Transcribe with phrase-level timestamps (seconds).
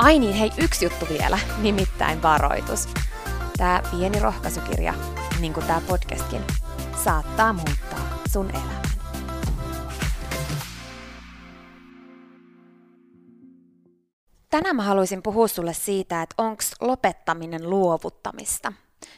[0.00, 2.88] Ai niin, hei, yksi juttu vielä, nimittäin varoitus.
[3.56, 4.94] Tämä pieni rohkaisukirja,
[5.40, 6.42] niin kuin tämä podcastkin,
[7.04, 8.82] saattaa muuttaa sun elämän.
[14.50, 18.72] Tänään mä haluaisin puhua sulle siitä, että onko lopettaminen luovuttamista.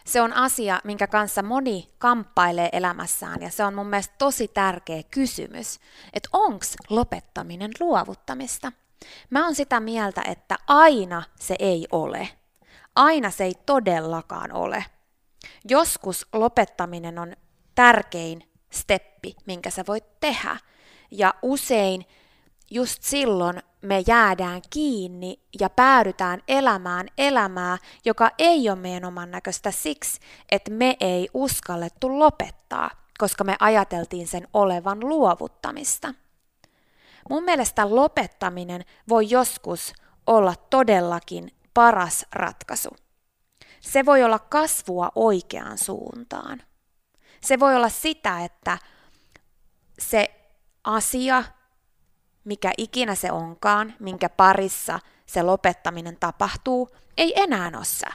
[0.04, 5.03] Se on asia, minkä kanssa moni kamppailee elämässään ja se on mun mielestä tosi tärkeä
[5.10, 5.81] kysymys,
[6.12, 8.72] että onko lopettaminen luovuttamista.
[9.30, 12.28] Mä oon sitä mieltä, että aina se ei ole.
[12.96, 14.84] Aina se ei todellakaan ole.
[15.68, 17.36] Joskus lopettaminen on
[17.74, 20.56] tärkein steppi, minkä sä voit tehdä.
[21.10, 22.06] Ja usein
[22.70, 29.70] just silloin me jäädään kiinni ja päädytään elämään elämää, joka ei ole meidän oman näköistä
[29.70, 30.20] siksi,
[30.50, 36.14] että me ei uskallettu lopettaa, koska me ajateltiin sen olevan luovuttamista.
[37.31, 39.93] Mun mielestä lopettaminen voi joskus
[40.27, 42.91] olla todellakin paras ratkaisu.
[43.81, 46.62] Se voi olla kasvua oikeaan suuntaan.
[47.41, 48.78] Se voi olla sitä, että
[49.99, 50.31] se
[50.84, 51.44] asia,
[52.44, 58.12] mikä ikinä se onkaan, minkä parissa se lopettaminen tapahtuu, ei enää ole.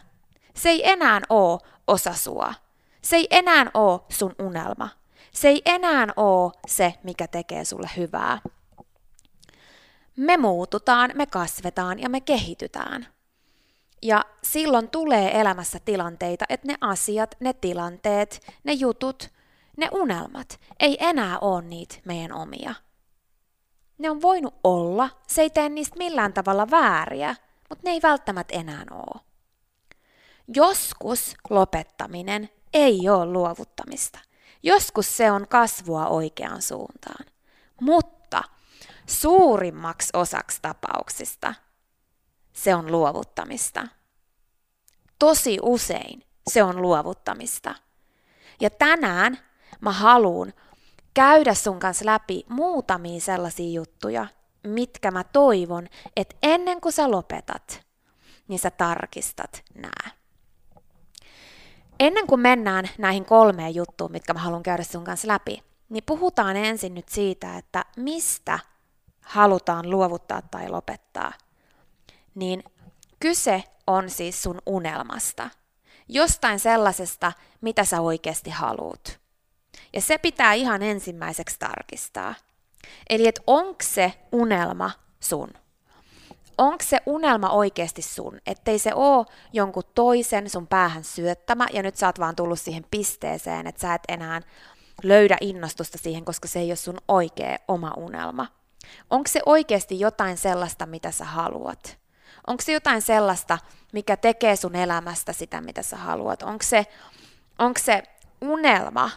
[0.54, 2.54] Se ei enää ole osa sua.
[3.02, 4.90] Se ei enää ole sun unelma.
[5.32, 8.42] Se ei enää ole se, mikä tekee sulle hyvää
[10.18, 13.08] me muututaan, me kasvetaan ja me kehitytään.
[14.02, 19.30] Ja silloin tulee elämässä tilanteita, että ne asiat, ne tilanteet, ne jutut,
[19.78, 22.76] ne unelmat ei enää ole niitä meidän omia.
[23.98, 27.36] Ne on voinut olla, se ei tee niistä millään tavalla vääriä,
[27.70, 29.22] mutta ne ei välttämättä enää ole.
[30.56, 34.20] Joskus lopettaminen ei ole luovuttamista.
[34.64, 37.26] Joskus se on kasvua oikeaan suuntaan.
[37.82, 38.44] Mutta
[39.08, 41.54] suurimmaksi osaksi tapauksista
[42.54, 43.88] se on luovuttamista.
[45.20, 47.76] Tosi usein se on luovuttamista.
[48.62, 49.38] Ja tänään
[49.82, 50.54] mä haluan
[51.14, 54.28] käydä sun kanssa läpi muutamia sellaisia juttuja,
[54.64, 57.86] mitkä mä toivon, että ennen kuin sä lopetat,
[58.48, 60.12] niin sä tarkistat nää.
[62.00, 66.56] Ennen kuin mennään näihin kolmeen juttuun, mitkä mä haluan käydä sun kanssa läpi, niin puhutaan
[66.56, 68.60] ensin nyt siitä, että mistä
[69.28, 71.34] halutaan luovuttaa tai lopettaa,
[72.36, 72.64] niin
[73.20, 75.50] kyse on siis sun unelmasta.
[76.10, 77.32] Jostain sellaisesta,
[77.62, 79.20] mitä sä oikeasti haluut.
[79.94, 82.36] Ja se pitää ihan ensimmäiseksi tarkistaa.
[83.10, 85.50] Eli että onko se unelma sun?
[86.58, 88.40] Onko se unelma oikeasti sun?
[88.46, 92.86] Ettei se oo jonkun toisen sun päähän syöttämä ja nyt sä oot vaan tullut siihen
[92.92, 94.42] pisteeseen, että sä et enää
[95.04, 98.48] löydä innostusta siihen, koska se ei ole sun oikea oma unelma.
[99.10, 101.98] Onko se oikeasti jotain sellaista, mitä sä haluat?
[102.48, 103.58] Onko se jotain sellaista,
[103.94, 106.44] mikä tekee sun elämästä sitä, mitä sä haluat?
[106.44, 106.86] Onko se,
[107.60, 108.04] onko se
[108.42, 109.12] unelma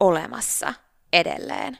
[0.00, 0.74] olemassa
[1.12, 1.78] edelleen,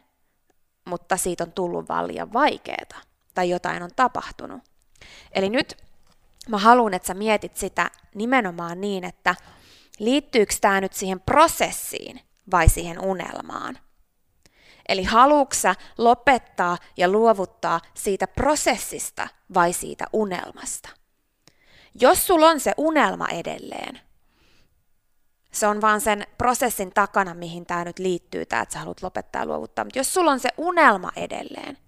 [0.85, 3.03] mutta siitä on tullut vaan liian vaikeaa
[3.35, 4.63] tai jotain on tapahtunut?
[5.33, 5.77] Eli nyt
[6.49, 9.35] mä haluan, että sä mietit sitä nimenomaan niin, että
[9.99, 12.21] liittyykö tämä nyt siihen prosessiin
[12.51, 13.79] vai siihen unelmaan.
[14.89, 20.89] Eli haluatko lopettaa ja luovuttaa siitä prosessista vai siitä unelmasta?
[22.01, 24.01] Jos sulla on se unelma edelleen,
[25.53, 29.43] se on vaan sen prosessin takana, mihin tämä nyt liittyy, tämä, että sä haluat lopettaa
[29.43, 29.85] ja luovuttaa.
[29.85, 31.79] Mutta jos sulla on se unelma edelleen,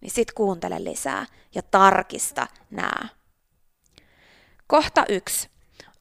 [0.00, 3.08] niin sit kuuntele lisää ja tarkista nämä.
[4.66, 5.48] Kohta yksi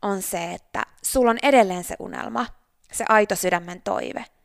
[0.01, 2.45] on se, että sulla on edelleen se unelma,
[2.91, 4.25] se aito sydämen toive–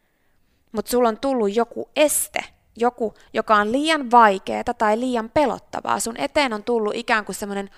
[0.72, 2.40] mutta sulla on tullut joku este,
[2.76, 6.00] joku, joka on liian vaikeaa tai liian pelottavaa.
[6.00, 7.70] Sun eteen on tullut ikään kuin semmoinen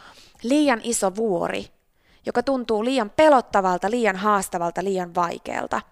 [0.43, 1.67] liian iso vuori,
[2.27, 5.83] joka tuntuu liian pelottavalta, liian haastavalta, liian vaikealta.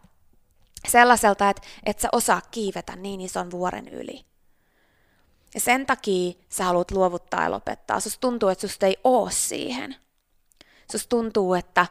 [0.89, 4.25] Sellaiselta, että et sä osaa kiivetä niin ison vuoren yli.
[5.55, 8.01] Ja sen takia sä haluat luovuttaa ja lopettaa.
[8.01, 9.97] Susta tuntuu, että susta ei oo siihen.
[10.93, 11.87] Susta tuntuu, että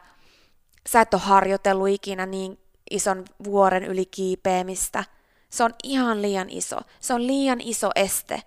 [0.88, 2.58] sä et ole harjoitellut ikinä niin
[2.92, 5.04] ison vuoren yli kiipeämistä.
[5.50, 6.80] Se on ihan liian iso.
[7.00, 8.42] Se on liian iso este.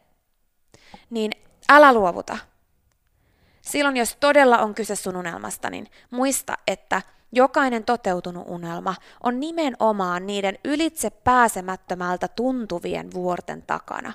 [1.10, 1.32] Niin
[1.70, 2.38] älä luovuta.
[3.62, 7.02] Silloin, jos todella on kyse sun unelmasta, niin muista, että
[7.32, 14.14] jokainen toteutunut unelma on nimenomaan niiden ylitse pääsemättömältä tuntuvien vuorten takana.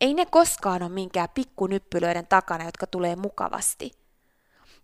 [0.00, 3.90] Ei ne koskaan ole minkään pikkunyppylöiden takana, jotka tulee mukavasti–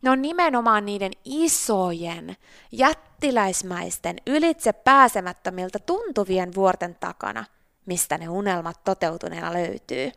[0.03, 2.37] ne on nimenomaan niiden isojen,
[2.73, 7.45] jättiläismäisten, ylitse pääsemättömiltä tuntuvien vuorten takana,
[7.87, 10.13] mistä ne unelmat toteutuneena löytyy.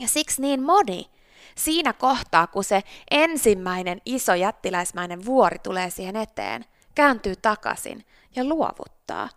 [0.00, 1.10] Ja siksi niin moni
[1.56, 6.64] siinä kohtaa, kun se ensimmäinen iso jättiläismäinen vuori tulee siihen eteen,
[6.94, 8.06] kääntyy takaisin
[8.36, 9.28] ja luovuttaa.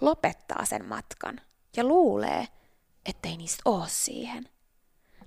[0.00, 1.40] Lopettaa sen matkan
[1.76, 2.48] ja luulee,
[3.06, 4.48] ettei niistä ole siihen.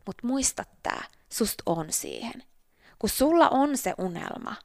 [0.06, 2.44] Mutta muista tää, sust on siihen
[3.00, 4.56] kun sulla on se unelma,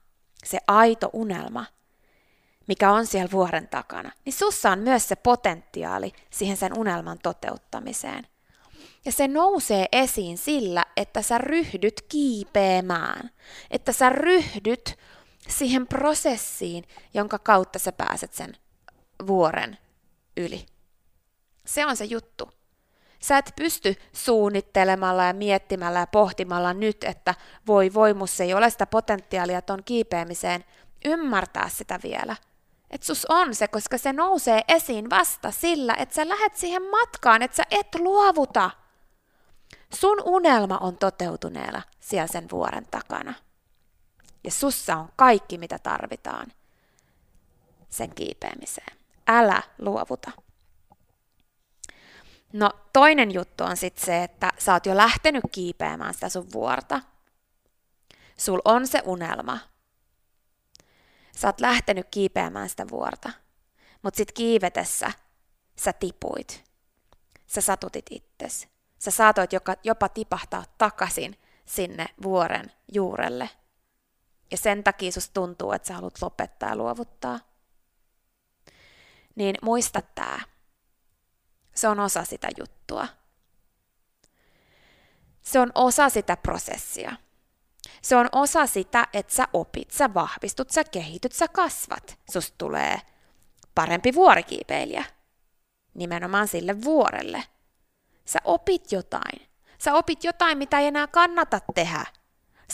[0.45, 1.65] se aito unelma,
[2.69, 8.27] mikä on siellä vuoren takana, niin sussa on myös se potentiaali siihen sen unelman toteuttamiseen.
[9.05, 13.31] Ja se nousee esiin sillä, että sä ryhdyt kiipeämään,
[13.71, 14.99] että sä ryhdyt
[15.49, 16.85] siihen prosessiin,
[17.15, 18.57] jonka kautta sä pääset sen
[19.27, 19.79] vuoren
[20.37, 20.67] yli.
[21.67, 22.51] Se on se juttu.
[23.23, 27.35] Sä et pysty suunnittelemalla ja miettimällä ja pohtimalla nyt, että
[27.67, 30.65] voi voi, ei ole sitä potentiaalia ton kiipeämiseen,
[31.05, 32.37] ymmärtää sitä vielä.
[32.91, 37.43] Että sus on se, koska se nousee esiin vasta sillä, että sä lähet siihen matkaan,
[37.43, 38.71] että sä et luovuta.
[39.95, 43.35] Sun unelma on toteutuneella siellä sen vuoren takana.
[44.45, 46.53] Ja sussa on kaikki, mitä tarvitaan
[47.89, 48.97] sen kiipeämiseen.
[49.27, 50.31] Älä luovuta.
[52.53, 57.01] No toinen juttu on sitten se, että sä oot jo lähtenyt kiipeämään sitä sun vuorta.
[58.39, 59.59] Sul on se unelma.
[61.37, 63.31] Sä oot lähtenyt kiipeämään sitä vuorta.
[64.03, 65.13] Mutta sit kiivetessä
[65.77, 66.65] sä tipuit.
[67.47, 68.69] Sä satutit itses.
[68.99, 69.51] Sä saatoit
[69.85, 73.51] jopa tipahtaa takaisin sinne vuoren juurelle.
[74.51, 77.41] Ja sen takia susta tuntuu, että sä haluat lopettaa ja luovuttaa.
[79.35, 80.41] Niin muista tää
[81.75, 83.09] se on osa sitä juttua.
[85.43, 87.17] Se on osa sitä prosessia.
[88.03, 92.19] Se on osa sitä, että sä opit, sä vahvistut, sä kehityt, sä kasvat.
[92.33, 93.01] Susta tulee
[93.75, 95.05] parempi vuorikiipeilijä.
[95.95, 97.45] Nimenomaan sille vuorelle.
[98.25, 99.49] Sä opit jotain.
[99.79, 102.07] Sä opit jotain, mitä ei enää kannata tehdä.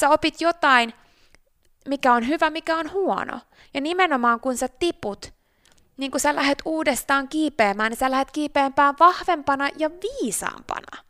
[0.00, 0.92] Sä opit jotain,
[1.88, 3.40] mikä on hyvä, mikä on huono.
[3.74, 5.32] Ja nimenomaan kun sä tiput,
[5.98, 11.04] niin kun sä lähdet uudestaan kiipeämään, niin sä lähdet kiipeämpään vahvempana ja viisaampana.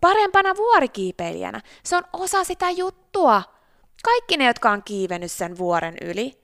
[0.00, 1.60] Parempana vuorikiipeilijänä.
[1.84, 3.42] Se on osa sitä juttua.
[4.04, 6.40] Kaikki ne, jotka on kiivennyt sen vuoren yli,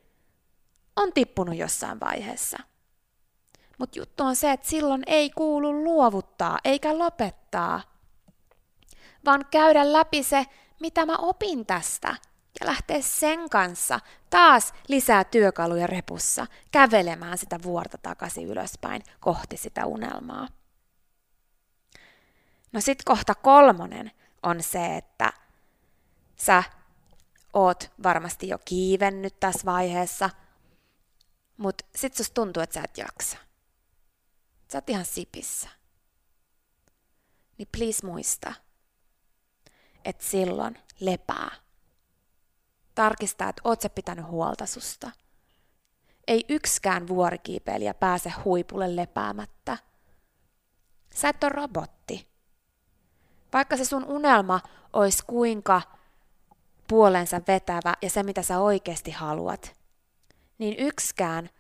[0.97, 2.59] on tippunut jossain vaiheessa.
[3.79, 7.81] Mutta juttu on se, että silloin ei kuulu luovuttaa eikä lopettaa,
[9.25, 10.47] vaan käydä läpi se,
[10.81, 12.17] mitä mä opin tästä–
[12.61, 19.87] ja lähteä sen kanssa taas lisää työkaluja repussa kävelemään sitä vuorta takaisin ylöspäin kohti sitä
[19.87, 20.49] unelmaa.
[22.73, 24.11] No sit kohta kolmonen
[24.43, 25.33] on se, että
[26.37, 26.63] sä
[27.53, 30.31] oot varmasti jo kiivennyt tässä vaiheessa,
[31.57, 33.37] mutta sit susta tuntuu, että sä et jaksa.
[34.73, 35.69] sä oot ihan sipissä,
[37.59, 38.55] niin please muista,
[40.05, 41.62] että silloin lepää.
[42.95, 45.11] Tarkistaa, että oot sä pitänyt huolta susta.
[46.27, 49.79] Ei yksikään vuorikiipeilijä pääse huipulle lepäämättä.
[51.15, 52.29] Sä et ole robotti.
[53.53, 54.61] Vaikka se sun unelma
[54.93, 55.83] olisi kuinka
[56.89, 59.77] puolensa vetävä ja se, mitä sä oikeasti haluat,
[60.59, 61.51] niin yksikään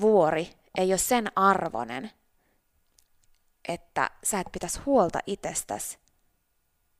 [0.00, 2.10] vuori ei ole sen arvonen,
[3.68, 5.98] että sä et pitäisi huolta itsestäsi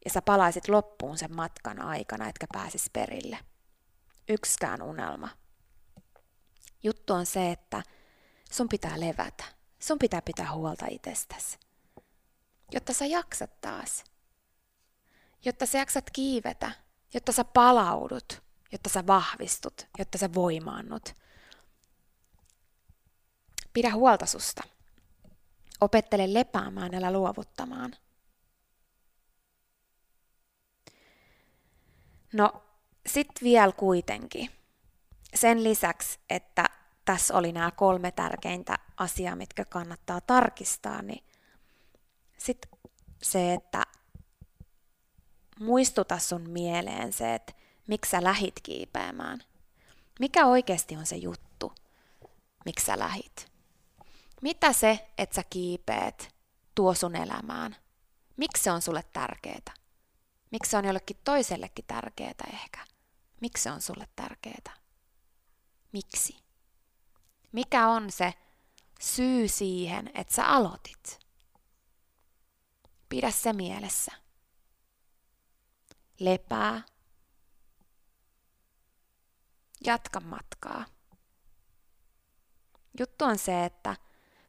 [0.04, 3.38] ja sä palaisit loppuun sen matkan aikana, etkä pääsis perille.
[4.28, 5.28] Yksikään unelma.
[6.82, 7.82] Juttu on se, että
[8.50, 9.44] sun pitää levätä.
[9.78, 11.58] Sun pitää pitää huolta itsestäsi.
[12.72, 14.04] Jotta sä jaksat taas.
[15.44, 16.70] Jotta sä jaksat kiivetä.
[17.14, 18.42] Jotta sä palaudut.
[18.72, 19.86] Jotta sä vahvistut.
[19.98, 21.14] Jotta sä voimaannut.
[23.72, 24.62] Pidä huolta susta.
[25.80, 27.96] Opettele lepäämään, älä luovuttamaan.
[32.32, 32.62] No,
[33.06, 34.50] sit vielä kuitenkin.
[35.34, 36.64] Sen lisäksi, että
[37.04, 41.24] tässä oli nämä kolme tärkeintä asiaa, mitkä kannattaa tarkistaa, niin
[42.38, 42.70] sitten
[43.22, 43.82] se, että
[45.60, 47.52] muistuta sun mieleen se, että
[47.86, 49.38] miksi sä lähit kiipeämään.
[50.20, 51.72] Mikä oikeasti on se juttu,
[52.64, 53.52] miksi sä lähit?
[54.42, 56.34] Mitä se, että sä kiipeet,
[56.74, 57.76] tuo sun elämään?
[58.36, 59.77] Miksi se on sulle tärkeää?
[60.50, 62.86] Miksi se on jollekin toisellekin tärkeää ehkä?
[63.40, 64.76] Miksi se on sulle tärkeää?
[65.92, 66.36] Miksi?
[67.52, 68.34] Mikä on se
[69.00, 71.20] syy siihen, että sä aloitit?
[73.08, 74.12] Pidä se mielessä.
[76.20, 76.82] Lepää.
[79.84, 80.84] Jatka matkaa.
[82.98, 83.96] Juttu on se, että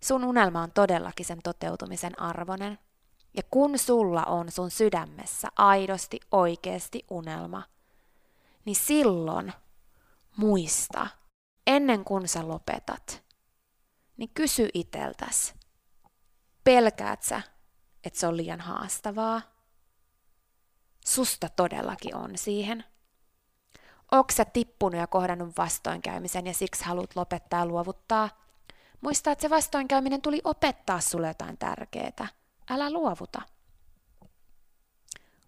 [0.02, 2.80] sun unelma on todellakin sen toteutumisen arvoinen.
[3.34, 7.64] Ja kun sulla on sun sydämessä aidosti oikeasti unelma,
[8.66, 9.54] niin silloin
[10.38, 11.08] muista,
[11.68, 13.24] ennen kuin sä lopetat,
[14.18, 15.54] niin kysy iteltäs,
[16.64, 17.42] pelkäät sä,
[18.04, 19.42] että se on liian haastavaa?
[21.06, 22.84] Susta todellakin on siihen.
[24.12, 28.30] Onko sä tippunut ja kohdannut vastoinkäymisen ja siksi haluat lopettaa ja luovuttaa?
[29.02, 32.28] Muista, että se vastoinkäyminen tuli opettaa sulle jotain tärkeää.
[32.70, 33.42] Älä luovuta.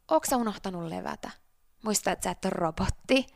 [0.07, 1.31] Onko sä unohtanut levätä?
[1.83, 3.27] Muista, että sä et ole robotti.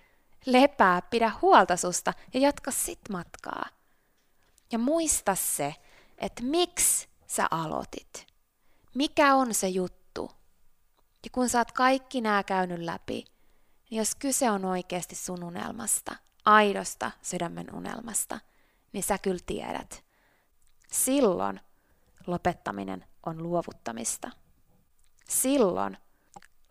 [0.46, 3.66] Lepää, pidä huolta susta ja jatka sit matkaa.
[4.72, 5.76] Ja muista se,
[6.18, 8.28] että miksi sä aloitit.
[8.96, 10.32] Mikä on se juttu?
[11.24, 13.26] Ja kun sä oot kaikki nämä käynyt läpi,
[13.90, 16.16] niin jos kyse on oikeasti sun unelmasta,
[16.46, 18.40] aidosta sydämen unelmasta,
[18.94, 20.06] niin sä kyllä tiedät.
[20.92, 21.60] Silloin
[22.28, 24.32] lopettaminen on luovuttamista.
[25.30, 25.98] Silloin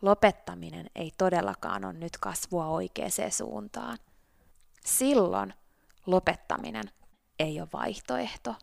[0.02, 3.99] lopettaminen ei todellakaan ole nyt kasvua oikeaan suuntaan.
[4.84, 5.54] Silloin
[6.06, 6.84] lopettaminen
[7.38, 8.54] ei ole vaihtoehto.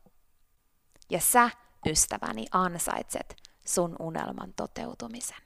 [1.09, 1.49] Ja sä,
[1.85, 5.37] ystäväni, ansaitset sun unelman toteutumisen.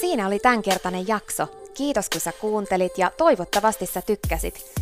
[0.00, 1.46] Siinä oli tämänkertainen jakso.
[1.74, 4.81] Kiitos kun sä kuuntelit ja toivottavasti sä tykkäsit.